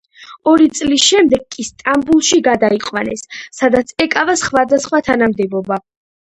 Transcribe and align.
ორი 0.51 0.67
წლის 0.77 1.01
შემდეგ 1.09 1.43
კი 1.55 1.65
სტამბოლში 1.67 2.39
გადაიყვანეს, 2.47 3.21
სადაც 3.59 3.95
ეკავა 4.07 4.37
სხვადასხვა 4.45 5.03
თანამდებობა. 5.11 5.81